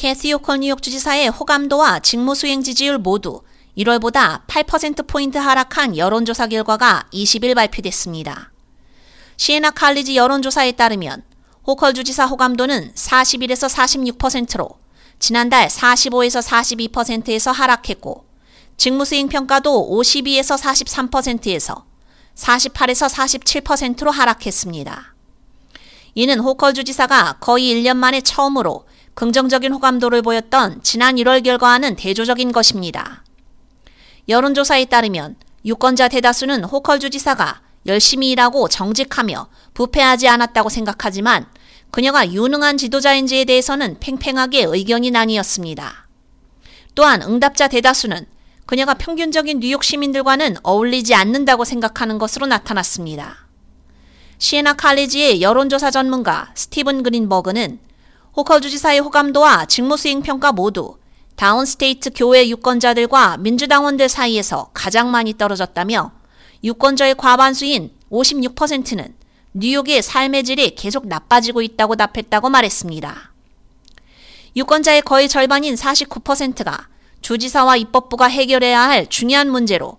[0.00, 3.42] 캐시 호컬 뉴욕 주지사의 호감도와 직무 수행 지지율 모두
[3.76, 8.50] 1월보다 8%포인트 하락한 여론조사 결과가 20일 발표됐습니다.
[9.36, 11.22] 시에나 칼리지 여론조사에 따르면
[11.66, 13.68] 호컬 주지사 호감도는 41에서
[14.16, 14.70] 46%로
[15.18, 16.42] 지난달 45에서
[16.90, 18.24] 42%에서 하락했고
[18.78, 21.84] 직무 수행 평가도 52에서 43%에서
[22.36, 25.14] 48에서 47%로 하락했습니다.
[26.14, 33.24] 이는 호컬 주지사가 거의 1년 만에 처음으로 긍정적인 호감도를 보였던 지난 1월 결과와는 대조적인 것입니다.
[34.28, 41.46] 여론조사에 따르면 유권자 대다수는 호컬 주지사가 열심히 일하고 정직하며 부패하지 않았다고 생각하지만
[41.90, 46.06] 그녀가 유능한 지도자인지에 대해서는 팽팽하게 의견이 나뉘었습니다.
[46.94, 48.26] 또한 응답자 대다수는
[48.66, 53.48] 그녀가 평균적인 뉴욕 시민들과는 어울리지 않는다고 생각하는 것으로 나타났습니다.
[54.38, 57.80] 시에나 칼리지의 여론조사 전문가 스티븐 그린버그는
[58.36, 60.96] 호컬 주지사의 호감도와 직무수행 평가 모두
[61.36, 66.12] downstate 교외 유권자들과 민주당원들 사이에서 가장 많이 떨어졌다며
[66.62, 69.14] 유권자의 과반수인 56%는
[69.54, 73.32] 뉴욕의 삶의 질이 계속 나빠지고 있다고 답했다고 말했습니다.
[74.56, 76.88] 유권자의 거의 절반인 49%가
[77.22, 79.98] 주지사와 입법부가 해결해야 할 중요한 문제로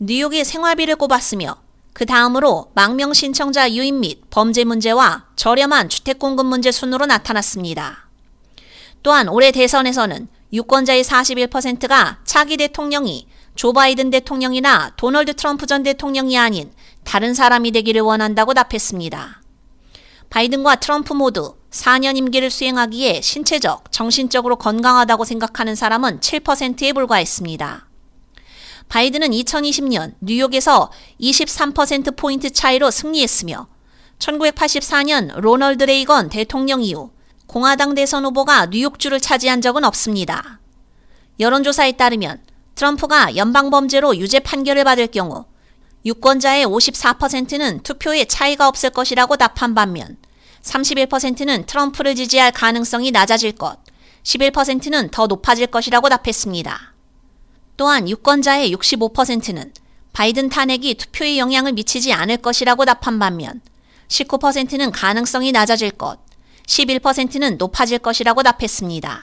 [0.00, 1.56] 뉴욕의 생활비를 꼽았으며
[1.92, 8.08] 그 다음으로 망명 신청자 유입 및 범죄 문제와 저렴한 주택 공급 문제 순으로 나타났습니다.
[9.02, 16.72] 또한 올해 대선에서는 유권자의 41%가 차기 대통령이 조 바이든 대통령이나 도널드 트럼프 전 대통령이 아닌
[17.04, 19.42] 다른 사람이 되기를 원한다고 답했습니다.
[20.30, 27.89] 바이든과 트럼프 모두 4년 임기를 수행하기에 신체적, 정신적으로 건강하다고 생각하는 사람은 7%에 불과했습니다.
[28.90, 33.68] 바이든은 2020년 뉴욕에서 23%포인트 차이로 승리했으며
[34.18, 37.12] 1984년 로널드 레이건 대통령 이후
[37.46, 40.60] 공화당 대선 후보가 뉴욕주를 차지한 적은 없습니다.
[41.38, 42.42] 여론조사에 따르면
[42.74, 45.44] 트럼프가 연방범죄로 유죄 판결을 받을 경우
[46.04, 50.16] 유권자의 54%는 투표에 차이가 없을 것이라고 답한 반면
[50.62, 53.78] 31%는 트럼프를 지지할 가능성이 낮아질 것,
[54.24, 56.89] 11%는 더 높아질 것이라고 답했습니다.
[57.80, 59.72] 또한 유권자의 65%는
[60.12, 63.62] 바이든 탄핵이 투표에 영향을 미치지 않을 것이라고 답한 반면
[64.08, 66.18] 19%는 가능성이 낮아질 것,
[66.66, 69.22] 11%는 높아질 것이라고 답했습니다.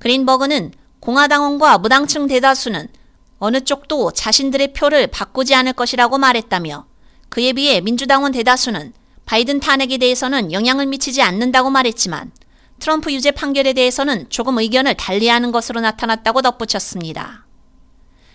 [0.00, 2.88] 그린버그는 공화당원과 무당층 대다수는
[3.38, 6.84] 어느 쪽도 자신들의 표를 바꾸지 않을 것이라고 말했다며
[7.30, 8.92] 그에 비해 민주당원 대다수는
[9.24, 12.32] 바이든 탄핵에 대해서는 영향을 미치지 않는다고 말했지만
[12.80, 17.46] 트럼프 유죄 판결에 대해서는 조금 의견을 달리하는 것으로 나타났다고 덧붙였습니다.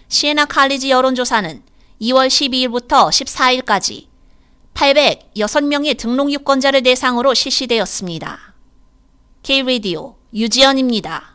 [0.07, 1.63] 시에나 칼리지 여론조사는
[2.01, 4.05] 2월 12일부터 14일까지
[4.75, 8.53] 806명의 등록 유권자를 대상으로 실시되었습니다.
[9.43, 11.34] K-Radio 유지연입니다.